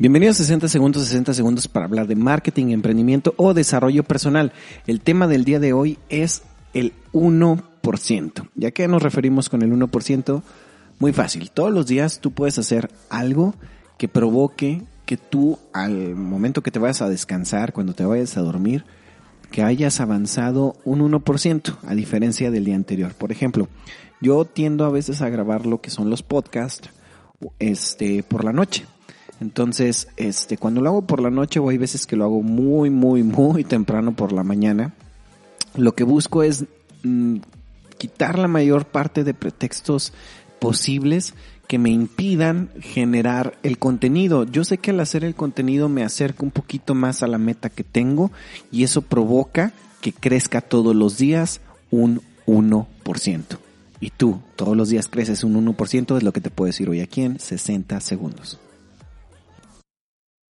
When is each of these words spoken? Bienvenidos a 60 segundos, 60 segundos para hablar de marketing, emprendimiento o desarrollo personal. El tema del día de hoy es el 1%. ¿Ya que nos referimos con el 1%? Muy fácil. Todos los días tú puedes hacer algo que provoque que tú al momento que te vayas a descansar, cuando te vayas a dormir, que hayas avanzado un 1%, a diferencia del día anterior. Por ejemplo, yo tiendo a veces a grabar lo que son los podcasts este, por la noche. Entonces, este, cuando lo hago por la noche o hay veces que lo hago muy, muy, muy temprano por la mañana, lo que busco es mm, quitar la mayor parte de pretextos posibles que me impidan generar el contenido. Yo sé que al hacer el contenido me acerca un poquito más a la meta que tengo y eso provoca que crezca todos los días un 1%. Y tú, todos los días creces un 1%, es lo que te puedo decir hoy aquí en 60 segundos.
Bienvenidos 0.00 0.40
a 0.40 0.44
60 0.44 0.68
segundos, 0.68 1.04
60 1.04 1.34
segundos 1.34 1.68
para 1.68 1.84
hablar 1.84 2.06
de 2.06 2.16
marketing, 2.16 2.68
emprendimiento 2.68 3.34
o 3.36 3.52
desarrollo 3.52 4.02
personal. 4.02 4.50
El 4.86 5.02
tema 5.02 5.26
del 5.26 5.44
día 5.44 5.60
de 5.60 5.74
hoy 5.74 5.98
es 6.08 6.42
el 6.72 6.94
1%. 7.12 8.48
¿Ya 8.54 8.70
que 8.70 8.88
nos 8.88 9.02
referimos 9.02 9.50
con 9.50 9.60
el 9.60 9.70
1%? 9.70 10.42
Muy 11.00 11.12
fácil. 11.12 11.50
Todos 11.50 11.70
los 11.70 11.86
días 11.86 12.20
tú 12.20 12.30
puedes 12.30 12.58
hacer 12.58 12.90
algo 13.10 13.54
que 13.98 14.08
provoque 14.08 14.84
que 15.04 15.18
tú 15.18 15.58
al 15.74 16.14
momento 16.16 16.62
que 16.62 16.70
te 16.70 16.78
vayas 16.78 17.02
a 17.02 17.10
descansar, 17.10 17.74
cuando 17.74 17.92
te 17.92 18.06
vayas 18.06 18.38
a 18.38 18.40
dormir, 18.40 18.86
que 19.50 19.62
hayas 19.62 20.00
avanzado 20.00 20.76
un 20.86 21.00
1%, 21.00 21.76
a 21.86 21.94
diferencia 21.94 22.50
del 22.50 22.64
día 22.64 22.76
anterior. 22.76 23.12
Por 23.12 23.32
ejemplo, 23.32 23.68
yo 24.22 24.46
tiendo 24.46 24.86
a 24.86 24.90
veces 24.90 25.20
a 25.20 25.28
grabar 25.28 25.66
lo 25.66 25.82
que 25.82 25.90
son 25.90 26.08
los 26.08 26.22
podcasts 26.22 26.88
este, 27.58 28.22
por 28.22 28.44
la 28.44 28.54
noche. 28.54 28.86
Entonces, 29.40 30.08
este, 30.16 30.58
cuando 30.58 30.80
lo 30.80 30.90
hago 30.90 31.02
por 31.02 31.20
la 31.20 31.30
noche 31.30 31.60
o 31.60 31.70
hay 31.70 31.78
veces 31.78 32.06
que 32.06 32.16
lo 32.16 32.24
hago 32.24 32.42
muy, 32.42 32.90
muy, 32.90 33.22
muy 33.22 33.64
temprano 33.64 34.14
por 34.14 34.32
la 34.32 34.44
mañana, 34.44 34.92
lo 35.74 35.94
que 35.94 36.04
busco 36.04 36.42
es 36.42 36.66
mm, 37.02 37.36
quitar 37.96 38.38
la 38.38 38.48
mayor 38.48 38.84
parte 38.84 39.24
de 39.24 39.34
pretextos 39.34 40.12
posibles 40.58 41.34
que 41.66 41.78
me 41.78 41.90
impidan 41.90 42.70
generar 42.80 43.56
el 43.62 43.78
contenido. 43.78 44.44
Yo 44.44 44.64
sé 44.64 44.78
que 44.78 44.90
al 44.90 45.00
hacer 45.00 45.24
el 45.24 45.34
contenido 45.34 45.88
me 45.88 46.02
acerca 46.02 46.42
un 46.42 46.50
poquito 46.50 46.94
más 46.94 47.22
a 47.22 47.28
la 47.28 47.38
meta 47.38 47.70
que 47.70 47.84
tengo 47.84 48.30
y 48.70 48.82
eso 48.82 49.02
provoca 49.02 49.72
que 50.00 50.12
crezca 50.12 50.60
todos 50.60 50.94
los 50.94 51.16
días 51.16 51.60
un 51.90 52.22
1%. 52.46 53.44
Y 54.00 54.10
tú, 54.10 54.40
todos 54.56 54.76
los 54.76 54.88
días 54.88 55.08
creces 55.08 55.44
un 55.44 55.64
1%, 55.64 56.16
es 56.16 56.22
lo 56.22 56.32
que 56.32 56.40
te 56.40 56.50
puedo 56.50 56.66
decir 56.66 56.88
hoy 56.88 57.00
aquí 57.00 57.22
en 57.22 57.38
60 57.38 58.00
segundos. 58.00 58.58